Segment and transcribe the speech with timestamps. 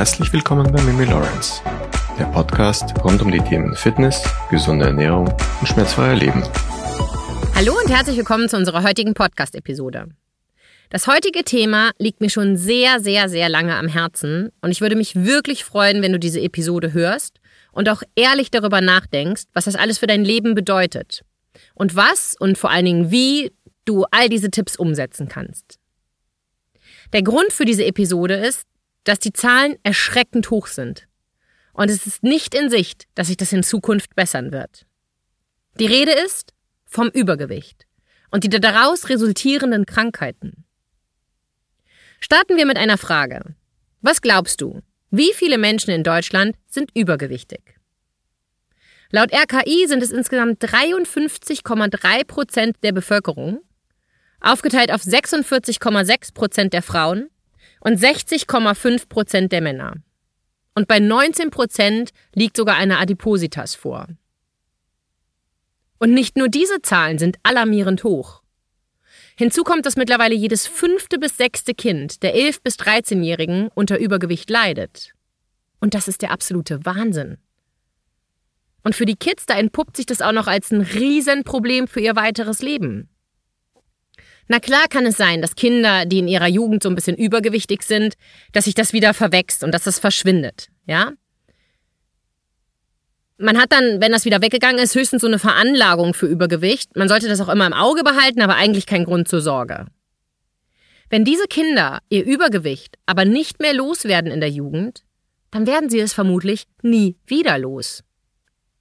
[0.00, 1.60] Herzlich willkommen bei Mimi Lawrence,
[2.18, 5.28] der Podcast rund um die Themen Fitness, gesunde Ernährung
[5.60, 6.42] und schmerzfreier Leben.
[7.54, 10.06] Hallo und herzlich willkommen zu unserer heutigen Podcast-Episode.
[10.88, 14.96] Das heutige Thema liegt mir schon sehr, sehr, sehr lange am Herzen und ich würde
[14.96, 17.38] mich wirklich freuen, wenn du diese Episode hörst
[17.70, 21.26] und auch ehrlich darüber nachdenkst, was das alles für dein Leben bedeutet
[21.74, 23.52] und was und vor allen Dingen wie
[23.84, 25.78] du all diese Tipps umsetzen kannst.
[27.12, 28.62] Der Grund für diese Episode ist,
[29.04, 31.06] dass die Zahlen erschreckend hoch sind.
[31.72, 34.86] Und es ist nicht in Sicht, dass sich das in Zukunft bessern wird.
[35.78, 36.52] Die Rede ist
[36.84, 37.86] vom Übergewicht
[38.30, 40.64] und die daraus resultierenden Krankheiten.
[42.20, 43.54] Starten wir mit einer Frage.
[44.02, 44.82] Was glaubst du?
[45.10, 47.80] Wie viele Menschen in Deutschland sind übergewichtig?
[49.10, 53.60] Laut RKI sind es insgesamt 53,3 Prozent der Bevölkerung,
[54.40, 57.28] aufgeteilt auf 46,6 Prozent der Frauen
[57.80, 59.94] und 60,5 Prozent der Männer.
[60.74, 64.06] Und bei 19 Prozent liegt sogar eine Adipositas vor.
[65.98, 68.42] Und nicht nur diese Zahlen sind alarmierend hoch.
[69.36, 74.48] Hinzu kommt, dass mittlerweile jedes fünfte bis sechste Kind der 11- bis 13-Jährigen unter Übergewicht
[74.50, 75.12] leidet.
[75.80, 77.38] Und das ist der absolute Wahnsinn.
[78.82, 82.16] Und für die Kids, da entpuppt sich das auch noch als ein Riesenproblem für ihr
[82.16, 83.08] weiteres Leben.
[84.50, 87.84] Na klar kann es sein, dass Kinder, die in ihrer Jugend so ein bisschen übergewichtig
[87.84, 88.14] sind,
[88.50, 91.12] dass sich das wieder verwächst und dass das verschwindet, ja?
[93.38, 96.96] Man hat dann, wenn das wieder weggegangen ist, höchstens so eine Veranlagung für Übergewicht.
[96.96, 99.86] Man sollte das auch immer im Auge behalten, aber eigentlich kein Grund zur Sorge.
[101.10, 105.04] Wenn diese Kinder ihr Übergewicht aber nicht mehr loswerden in der Jugend,
[105.52, 108.02] dann werden sie es vermutlich nie wieder los.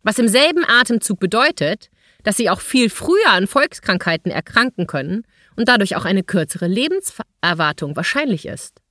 [0.02, 1.92] Was im selben Atemzug bedeutet,
[2.24, 5.26] dass sie auch viel früher an Volkskrankheiten erkranken können
[5.60, 8.82] und dadurch auch eine kürzere Lebenserwartung wahrscheinlich ist.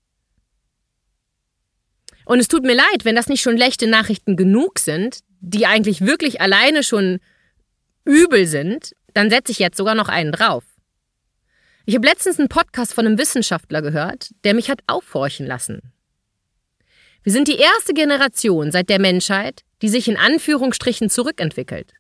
[2.27, 6.03] Und es tut mir leid, wenn das nicht schon schlechte Nachrichten genug sind, die eigentlich
[6.03, 7.21] wirklich alleine schon
[8.05, 10.63] übel sind, dann setze ich jetzt sogar noch einen drauf.
[11.87, 15.95] Ich habe letztens einen Podcast von einem Wissenschaftler gehört, der mich hat aufhorchen lassen.
[17.23, 21.95] Wir sind die erste Generation seit der Menschheit, die sich in Anführungsstrichen zurückentwickelt.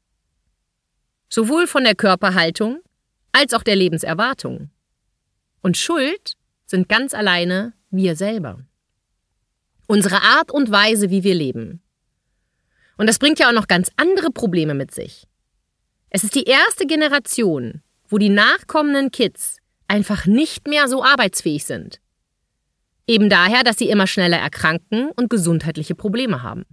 [1.30, 2.82] Sowohl von der Körperhaltung
[3.38, 4.70] als auch der Lebenserwartung.
[5.62, 6.34] Und Schuld
[6.66, 8.64] sind ganz alleine wir selber.
[9.86, 11.80] Unsere Art und Weise, wie wir leben.
[12.96, 15.26] Und das bringt ja auch noch ganz andere Probleme mit sich.
[16.10, 22.00] Es ist die erste Generation, wo die nachkommenden Kids einfach nicht mehr so arbeitsfähig sind.
[23.06, 26.66] Eben daher, dass sie immer schneller erkranken und gesundheitliche Probleme haben.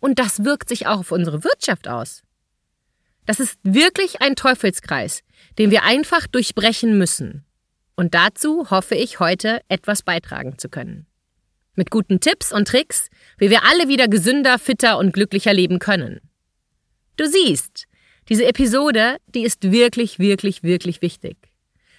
[0.00, 2.22] Und das wirkt sich auch auf unsere Wirtschaft aus.
[3.28, 5.20] Das ist wirklich ein Teufelskreis,
[5.58, 7.44] den wir einfach durchbrechen müssen.
[7.94, 11.06] Und dazu hoffe ich heute etwas beitragen zu können.
[11.74, 16.20] Mit guten Tipps und Tricks, wie wir alle wieder gesünder, fitter und glücklicher leben können.
[17.18, 17.84] Du siehst,
[18.30, 21.36] diese Episode, die ist wirklich, wirklich, wirklich wichtig.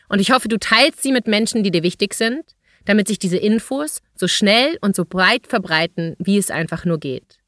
[0.08, 3.38] Und ich hoffe, du teilst sie mit Menschen, die dir wichtig sind, damit sich diese
[3.38, 7.40] Infos so schnell und so breit verbreiten, wie es einfach nur geht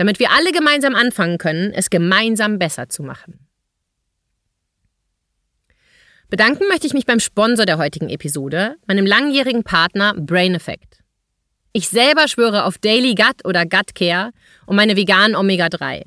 [0.00, 3.46] damit wir alle gemeinsam anfangen können, es gemeinsam besser zu machen.
[6.30, 11.00] Bedanken möchte ich mich beim Sponsor der heutigen Episode, meinem langjährigen Partner Brain Effect.
[11.74, 14.30] Ich selber schwöre auf Daily Gut oder Gut Care
[14.64, 16.06] und meine veganen Omega-3.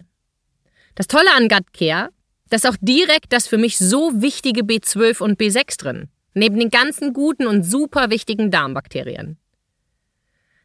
[0.95, 2.09] Das Tolle an Gut Care,
[2.49, 6.71] da ist auch direkt das für mich so wichtige B12 und B6 drin, neben den
[6.71, 9.37] ganzen guten und super wichtigen Darmbakterien.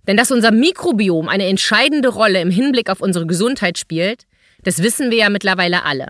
[0.08, 4.24] Denn dass unser Mikrobiom eine entscheidende Rolle im Hinblick auf unsere Gesundheit spielt,
[4.64, 6.08] das wissen wir ja mittlerweile alle.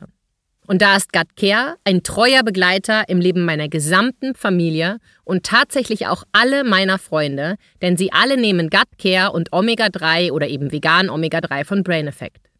[0.68, 6.06] Und da ist Gut Care ein treuer Begleiter im Leben meiner gesamten Familie und tatsächlich
[6.06, 11.10] auch alle meiner Freunde, denn sie alle nehmen Gut Care und Omega-3 oder eben vegan
[11.10, 12.52] Omega-3 von Brain Effect.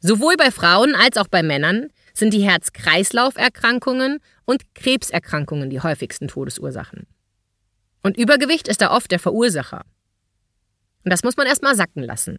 [0.00, 7.06] Sowohl bei Frauen als auch bei Männern sind die Herz-Kreislauf-Erkrankungen und Krebserkrankungen die häufigsten Todesursachen.
[8.02, 9.84] Und Übergewicht ist da oft der Verursacher.
[11.04, 12.38] Und das muss man erstmal sacken lassen.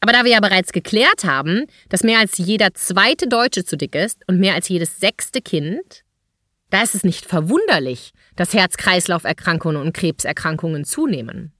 [0.00, 3.94] Aber da wir ja bereits geklärt haben, dass mehr als jeder zweite Deutsche zu dick
[3.94, 6.04] ist und mehr als jedes sechste Kind,
[6.70, 11.52] da ist es nicht verwunderlich, dass Herz-Kreislauf-Erkrankungen und Krebserkrankungen zunehmen.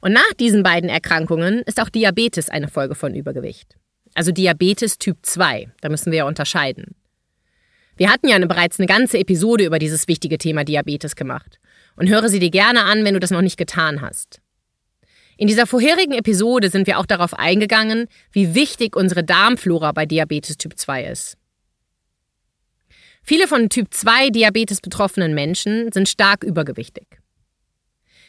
[0.00, 3.76] Und nach diesen beiden Erkrankungen ist auch Diabetes eine Folge von Übergewicht.
[4.14, 6.94] Also Diabetes Typ 2, da müssen wir ja unterscheiden.
[7.96, 11.58] Wir hatten ja eine, bereits eine ganze Episode über dieses wichtige Thema Diabetes gemacht.
[11.96, 14.40] Und höre sie dir gerne an, wenn du das noch nicht getan hast.
[15.38, 20.58] In dieser vorherigen Episode sind wir auch darauf eingegangen, wie wichtig unsere Darmflora bei Diabetes
[20.58, 21.38] Typ 2 ist.
[23.22, 27.06] Viele von Typ 2 Diabetes betroffenen Menschen sind stark übergewichtig.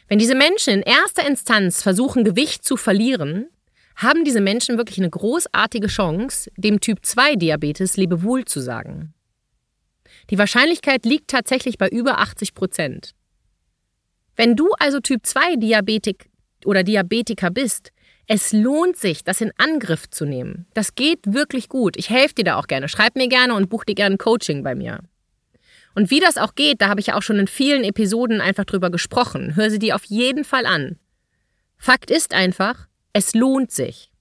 [0.07, 3.47] Wenn diese Menschen in erster Instanz versuchen, Gewicht zu verlieren,
[3.95, 9.15] haben diese Menschen wirklich eine großartige Chance, dem Typ 2 Diabetes Lebewohl zu sagen.
[10.29, 13.15] Die Wahrscheinlichkeit liegt tatsächlich bei über 80 Prozent.
[14.35, 16.28] Wenn du also Typ 2 Diabetik
[16.65, 17.91] oder Diabetiker bist,
[18.27, 20.67] es lohnt sich, das in Angriff zu nehmen.
[20.75, 21.97] Das geht wirklich gut.
[21.97, 22.87] Ich helfe dir da auch gerne.
[22.87, 24.99] Schreib mir gerne und buch dir gerne Coaching bei mir.
[25.95, 28.65] Und wie das auch geht, da habe ich ja auch schon in vielen Episoden einfach
[28.65, 29.55] drüber gesprochen.
[29.55, 30.99] Hör sie dir auf jeden Fall an.
[31.77, 34.11] Fakt ist einfach, es lohnt sich.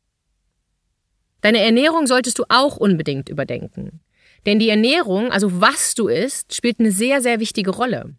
[1.43, 4.00] Deine Ernährung solltest du auch unbedingt überdenken.
[4.46, 8.14] Denn die Ernährung, also was du isst, spielt eine sehr, sehr wichtige Rolle.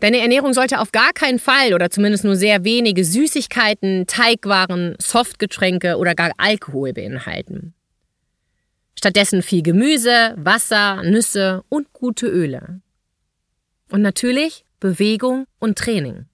[0.00, 5.96] Deine Ernährung sollte auf gar keinen Fall oder zumindest nur sehr wenige Süßigkeiten, Teigwaren, Softgetränke
[5.96, 7.74] oder gar Alkohol beinhalten.
[8.98, 12.80] Stattdessen viel Gemüse, Wasser, Nüsse und gute Öle.
[13.90, 16.26] Und natürlich Bewegung und Training.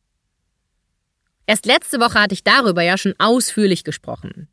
[1.46, 4.48] Erst letzte Woche hatte ich darüber ja schon ausführlich gesprochen.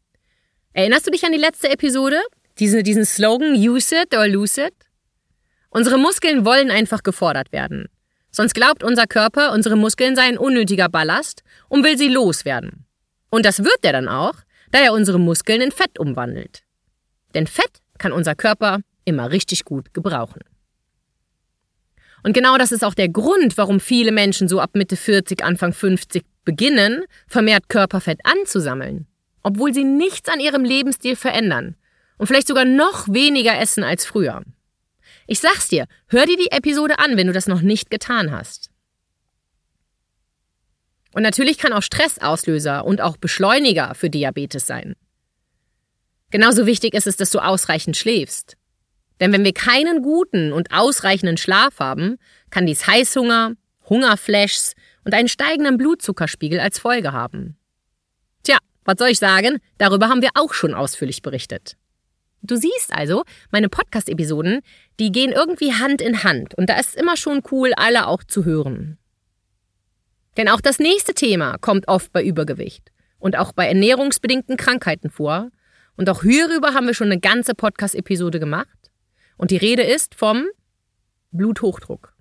[0.74, 2.20] Erinnerst du dich an die letzte Episode?
[2.60, 4.74] Diese, diesen Slogan Use it or lose it?
[5.70, 7.90] Unsere Muskeln wollen einfach gefordert werden.
[8.32, 12.86] Sonst glaubt unser Körper, unsere Muskeln seien unnötiger Ballast und will sie loswerden.
[13.30, 14.36] Und das wird er dann auch,
[14.72, 16.64] da er unsere Muskeln in Fett umwandelt.
[17.34, 20.42] Denn Fett kann unser Körper immer richtig gut gebrauchen.
[22.24, 25.74] Und genau das ist auch der Grund, warum viele Menschen so ab Mitte 40, Anfang
[25.74, 29.08] 50 beginnen, vermehrt Körperfett anzusammeln,
[29.42, 31.76] obwohl sie nichts an ihrem Lebensstil verändern
[32.18, 34.44] und vielleicht sogar noch weniger essen als früher.
[35.32, 38.72] Ich sag's dir, hör dir die Episode an, wenn du das noch nicht getan hast.
[41.14, 44.96] Und natürlich kann auch Stressauslöser und auch Beschleuniger für Diabetes sein.
[46.32, 48.58] Genauso wichtig ist es, dass du ausreichend schläfst.
[49.20, 52.18] Denn wenn wir keinen guten und ausreichenden Schlaf haben,
[52.50, 53.54] kann dies Heißhunger,
[53.88, 54.74] Hungerflashs
[55.06, 57.56] und einen steigenden Blutzuckerspiegel als Folge haben.
[58.42, 59.60] Tja, was soll ich sagen?
[59.78, 61.76] Darüber haben wir auch schon ausführlich berichtet.
[62.42, 64.62] Du siehst also, meine Podcast-Episoden,
[65.00, 68.24] die gehen irgendwie Hand in Hand und da ist es immer schon cool, alle auch
[68.24, 68.98] zu hören.
[70.38, 75.50] Denn auch das nächste Thema kommt oft bei Übergewicht und auch bei ernährungsbedingten Krankheiten vor
[75.98, 78.90] und auch hierüber haben wir schon eine ganze Podcast-Episode gemacht.
[79.36, 80.46] Und die Rede ist vom
[81.32, 82.14] Bluthochdruck.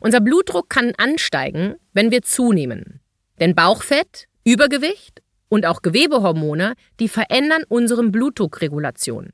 [0.00, 3.00] Unser Blutdruck kann ansteigen, wenn wir zunehmen.
[3.40, 5.22] Denn Bauchfett, Übergewicht
[5.54, 9.32] und auch Gewebehormone, die verändern unsere Blutdruckregulation.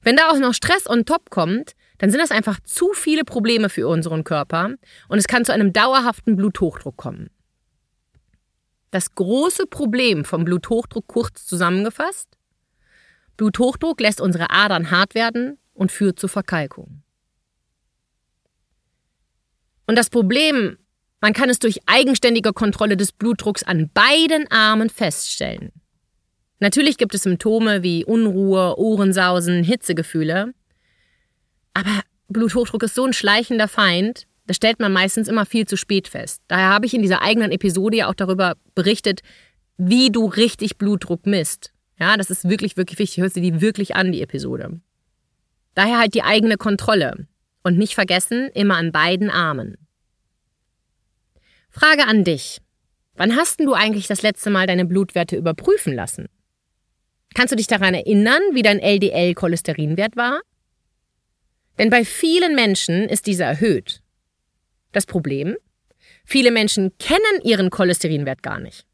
[0.00, 3.68] Wenn da auch noch Stress on top kommt, dann sind das einfach zu viele Probleme
[3.68, 4.74] für unseren Körper
[5.08, 7.30] und es kann zu einem dauerhaften Bluthochdruck kommen.
[8.90, 12.28] Das große Problem vom Bluthochdruck kurz zusammengefasst?
[13.36, 17.04] Bluthochdruck lässt unsere Adern hart werden und führt zur Verkalkung.
[19.86, 20.78] Und das Problem,
[21.24, 25.72] man kann es durch eigenständige Kontrolle des Blutdrucks an beiden Armen feststellen.
[26.60, 30.52] Natürlich gibt es Symptome wie Unruhe, Ohrensausen, Hitzegefühle.
[31.72, 36.08] Aber Bluthochdruck ist so ein schleichender Feind, das stellt man meistens immer viel zu spät
[36.08, 36.42] fest.
[36.46, 39.22] Daher habe ich in dieser eigenen Episode ja auch darüber berichtet,
[39.78, 41.72] wie du richtig Blutdruck misst.
[41.98, 43.22] Ja, das ist wirklich, wirklich wichtig.
[43.22, 44.78] Hörst du die wirklich an, die Episode.
[45.74, 47.26] Daher halt die eigene Kontrolle.
[47.62, 49.78] Und nicht vergessen, immer an beiden Armen.
[51.74, 52.60] Frage an dich.
[53.16, 56.28] Wann hast du eigentlich das letzte Mal deine Blutwerte überprüfen lassen?
[57.34, 60.40] Kannst du dich daran erinnern, wie dein LDL-Cholesterinwert war?
[61.78, 64.02] Denn bei vielen Menschen ist dieser erhöht.
[64.92, 65.56] Das Problem?
[66.24, 68.86] Viele Menschen kennen ihren Cholesterinwert gar nicht.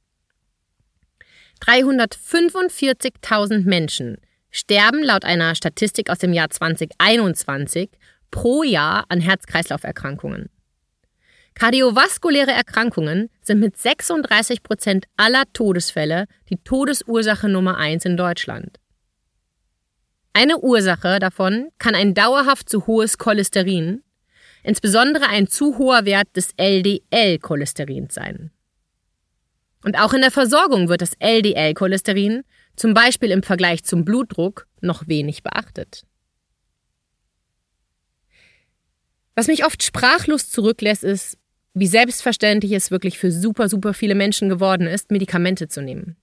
[1.61, 4.17] 345.000 Menschen
[4.51, 7.91] sterben laut einer Statistik aus dem Jahr 2021
[8.31, 10.49] pro Jahr an Herz-Kreislauf-Erkrankungen.
[11.55, 18.79] Kardiovaskuläre Erkrankungen sind mit 36 Prozent aller Todesfälle die Todesursache Nummer eins in Deutschland.
[20.33, 24.03] Eine Ursache davon kann ein dauerhaft zu hohes Cholesterin,
[24.63, 28.51] insbesondere ein zu hoher Wert des LDL-Cholesterins sein.
[29.83, 32.43] Und auch in der Versorgung wird das LDL-Cholesterin,
[32.77, 36.05] zum Beispiel im Vergleich zum Blutdruck, noch wenig beachtet.
[39.35, 41.39] Was mich oft sprachlos zurücklässt, ist,
[41.75, 46.17] wie selbstverständlich es wirklich für super, super viele Menschen geworden ist, Medikamente zu nehmen.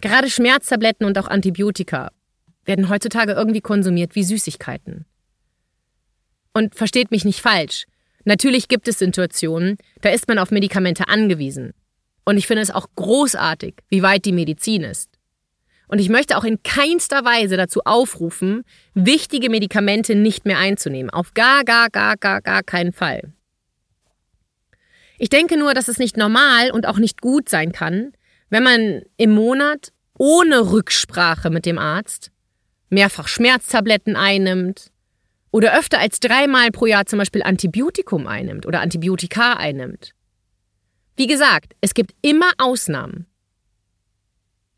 [0.00, 2.10] Gerade Schmerztabletten und auch Antibiotika
[2.64, 5.06] werden heutzutage irgendwie konsumiert wie Süßigkeiten.
[6.52, 7.86] Und versteht mich nicht falsch.
[8.24, 11.72] Natürlich gibt es Situationen, da ist man auf Medikamente angewiesen.
[12.24, 15.08] Und ich finde es auch großartig, wie weit die Medizin ist.
[15.88, 21.08] Und ich möchte auch in keinster Weise dazu aufrufen, wichtige Medikamente nicht mehr einzunehmen.
[21.10, 23.32] Auf gar, gar, gar, gar, gar keinen Fall.
[25.18, 28.12] Ich denke nur, dass es nicht normal und auch nicht gut sein kann,
[28.50, 32.30] wenn man im Monat ohne Rücksprache mit dem Arzt
[32.90, 34.90] mehrfach Schmerztabletten einnimmt
[35.50, 40.14] oder öfter als dreimal pro Jahr zum Beispiel Antibiotikum einnimmt oder Antibiotika einnimmt.
[41.16, 43.26] Wie gesagt, es gibt immer Ausnahmen.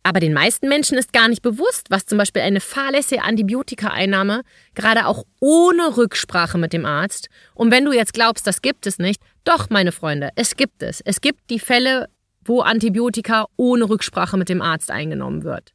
[0.03, 4.43] Aber den meisten Menschen ist gar nicht bewusst, was zum Beispiel eine fahrlässige Antibiotikaeinnahme,
[4.75, 8.99] gerade auch ohne Rücksprache mit dem Arzt, und wenn du jetzt glaubst, das gibt es
[8.99, 11.01] nicht, doch, meine Freunde, es gibt es.
[11.01, 12.09] Es gibt die Fälle,
[12.45, 15.73] wo Antibiotika ohne Rücksprache mit dem Arzt eingenommen wird.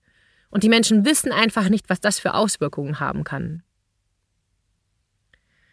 [0.49, 3.63] Und die Menschen wissen einfach nicht, was das für Auswirkungen haben kann.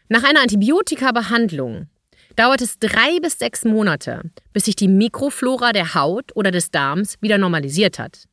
[0.09, 1.89] Nach einer Antibiotika-Behandlung
[2.37, 7.17] dauert es drei bis sechs Monate, bis sich die Mikroflora der Haut oder des Darms
[7.21, 8.27] wieder normalisiert hat.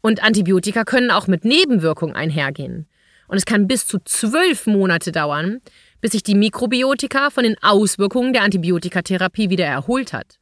[0.00, 2.86] Und Antibiotika können auch mit Nebenwirkungen einhergehen.
[3.30, 5.60] Und es kann bis zu zwölf Monate dauern,
[6.00, 10.40] bis sich die Mikrobiotika von den Auswirkungen der Antibiotikatherapie wieder erholt hat.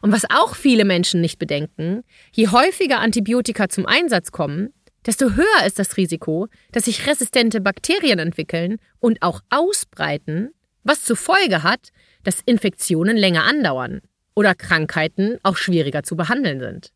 [0.00, 4.72] Und was auch viele Menschen nicht bedenken, je häufiger Antibiotika zum Einsatz kommen,
[5.04, 10.48] desto höher ist das Risiko, dass sich resistente Bakterien entwickeln und auch ausbreiten
[10.82, 11.90] was zur Folge hat,
[12.24, 14.00] dass Infektionen länger andauern
[14.34, 16.92] oder Krankheiten auch schwieriger zu behandeln sind.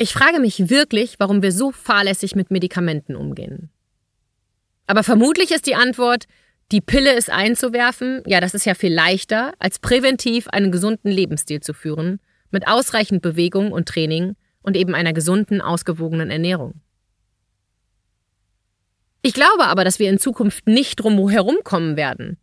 [0.00, 3.68] Ich frage mich wirklich, warum wir so fahrlässig mit Medikamenten umgehen.
[4.86, 6.26] Aber vermutlich ist die Antwort,
[6.70, 11.60] die Pille ist einzuwerfen, ja, das ist ja viel leichter, als präventiv einen gesunden Lebensstil
[11.60, 12.20] zu führen,
[12.52, 16.80] mit ausreichend Bewegung und Training und eben einer gesunden, ausgewogenen Ernährung.
[19.22, 22.38] Ich glaube aber, dass wir in Zukunft nicht drum herumkommen werden.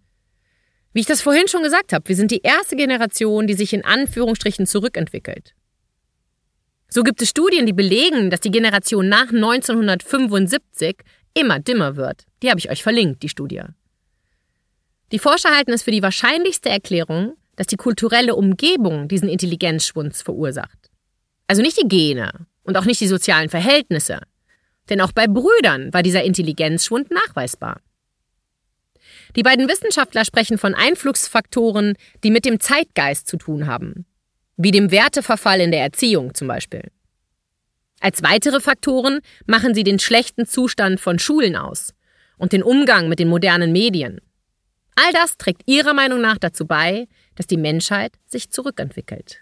[0.92, 3.86] Wie ich das vorhin schon gesagt habe, wir sind die erste Generation, die sich in
[3.86, 5.56] Anführungsstrichen zurückentwickelt.
[6.96, 10.96] So gibt es Studien, die belegen, dass die Generation nach 1975
[11.34, 12.24] immer dimmer wird.
[12.42, 13.64] Die habe ich euch verlinkt, die Studie.
[15.12, 20.90] Die Forscher halten es für die wahrscheinlichste Erklärung, dass die kulturelle Umgebung diesen Intelligenzschwund verursacht.
[21.48, 22.32] Also nicht die Gene
[22.64, 24.22] und auch nicht die sozialen Verhältnisse,
[24.90, 27.82] denn auch bei Brüdern war dieser Intelligenzschwund nachweisbar.
[29.36, 34.06] Die beiden Wissenschaftler sprechen von Einflussfaktoren, die mit dem Zeitgeist zu tun haben,
[34.58, 36.92] wie dem Werteverfall in der Erziehung zum Beispiel.
[38.00, 41.94] Als weitere Faktoren machen sie den schlechten Zustand von Schulen aus
[42.38, 44.20] und den Umgang mit den modernen Medien.
[44.96, 49.42] All das trägt ihrer Meinung nach dazu bei, dass die Menschheit sich zurückentwickelt.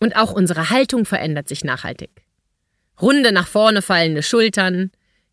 [0.00, 2.28] Und auch unsere Haltung verändert sich nachhaltig
[3.00, 4.90] runde nach vorne fallende Schultern,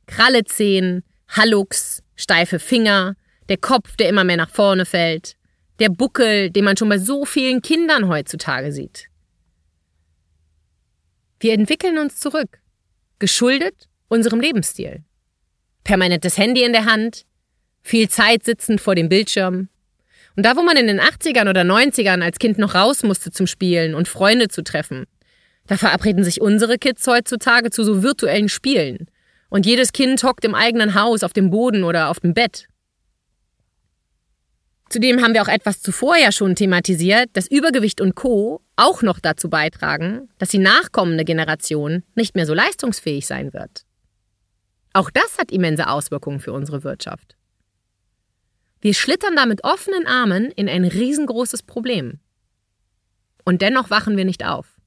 [0.07, 3.15] Krallezehen, Hallux, steife Finger,
[3.49, 5.35] der Kopf, der immer mehr nach vorne fällt,
[5.79, 9.07] der Buckel, den man schon bei so vielen Kindern heutzutage sieht.
[11.39, 12.59] Wir entwickeln uns zurück,
[13.19, 15.03] geschuldet unserem Lebensstil.
[15.83, 17.25] Permanentes Handy in der Hand,
[17.81, 19.69] viel Zeit sitzend vor dem Bildschirm.
[20.35, 23.47] Und da, wo man in den 80ern oder 90ern als Kind noch raus musste zum
[23.47, 25.05] Spielen und Freunde zu treffen,
[25.67, 29.07] da verabreden sich unsere Kids heutzutage zu so virtuellen Spielen.
[29.49, 32.67] Und jedes Kind hockt im eigenen Haus auf dem Boden oder auf dem Bett.
[34.95, 38.61] Zudem haben wir auch etwas zuvor ja schon thematisiert, dass Übergewicht und Co.
[38.77, 43.83] auch noch dazu beitragen, dass die nachkommende Generation nicht mehr so leistungsfähig sein wird.
[44.93, 47.35] Auch das hat immense Auswirkungen für unsere Wirtschaft.
[48.79, 52.21] Wir schlittern da mit offenen Armen in ein riesengroßes Problem.
[53.43, 54.77] Und dennoch wachen wir nicht auf.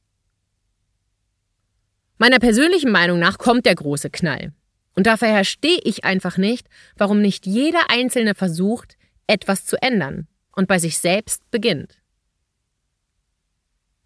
[2.16, 4.54] Meiner persönlichen Meinung nach kommt der große Knall.
[4.94, 8.97] Und dafür verstehe ich einfach nicht, warum nicht jeder Einzelne versucht,
[9.28, 11.98] etwas zu ändern und bei sich selbst beginnt.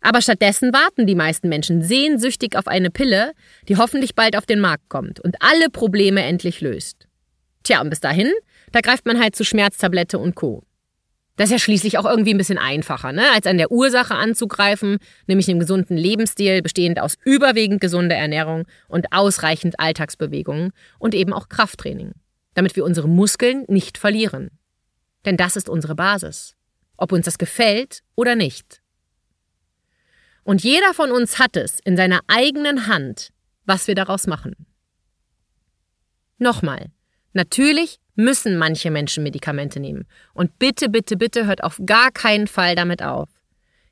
[0.03, 3.33] Aber stattdessen warten die meisten Menschen sehnsüchtig auf eine Pille,
[3.69, 7.07] die hoffentlich bald auf den Markt kommt und alle Probleme endlich löst.
[7.63, 8.31] Tja, und bis dahin,
[8.73, 10.65] da greift man halt zu Schmerztablette und Co.
[11.37, 13.23] Das ist ja schließlich auch irgendwie ein bisschen einfacher, ne?
[13.33, 19.13] als an der Ursache anzugreifen, nämlich einem gesunden Lebensstil, bestehend aus überwiegend gesunder Ernährung und
[19.13, 22.13] ausreichend Alltagsbewegungen und eben auch Krafttraining,
[22.55, 24.51] damit wir unsere Muskeln nicht verlieren.
[25.25, 26.57] Denn das ist unsere Basis,
[26.97, 28.83] ob uns das gefällt oder nicht.
[30.45, 33.31] Und jeder von uns hat es in seiner eigenen Hand,
[33.65, 34.67] was wir daraus machen.
[36.39, 36.91] Nochmal,
[37.33, 40.07] natürlich müssen manche Menschen Medikamente nehmen.
[40.35, 43.29] Und bitte, bitte, bitte hört auf gar keinen Fall damit auf.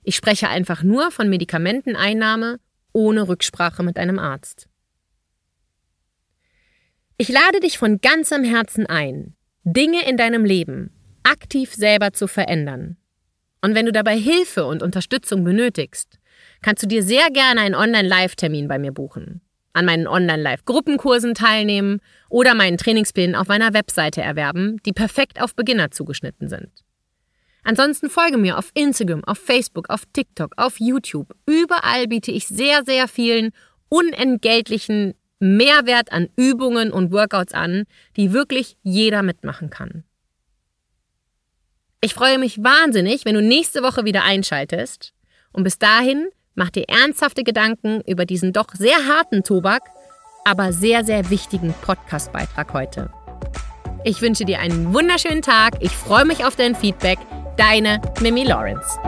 [0.03, 2.59] Ich spreche einfach nur von Medikamenteneinnahme
[2.93, 4.67] ohne Rücksprache mit einem Arzt.
[7.17, 10.91] Ich lade dich von ganzem Herzen ein, Dinge in deinem Leben
[11.23, 12.97] aktiv selber zu verändern.
[13.63, 16.19] Und wenn du dabei Hilfe und Unterstützung benötigst,
[16.63, 22.55] kannst du dir sehr gerne einen Online-Live-Termin bei mir buchen an meinen Online-Live-Gruppenkursen teilnehmen oder
[22.55, 26.71] meinen Trainingsplänen auf meiner Webseite erwerben, die perfekt auf Beginner zugeschnitten sind.
[27.63, 31.35] Ansonsten folge mir auf Instagram, auf Facebook, auf TikTok, auf YouTube.
[31.47, 33.51] Überall biete ich sehr, sehr vielen
[33.89, 37.85] unentgeltlichen Mehrwert an Übungen und Workouts an,
[38.17, 40.05] die wirklich jeder mitmachen kann.
[42.01, 45.13] Ich freue mich wahnsinnig, wenn du nächste Woche wieder einschaltest.
[45.53, 46.29] Und bis dahin
[46.61, 49.83] Mach dir ernsthafte Gedanken über diesen doch sehr harten Tobak,
[50.45, 53.11] aber sehr, sehr wichtigen Podcast-Beitrag heute.
[54.05, 55.75] Ich wünsche dir einen wunderschönen Tag.
[55.81, 57.19] Ich freue mich auf dein Feedback.
[57.57, 58.99] Deine Mimi Lawrence.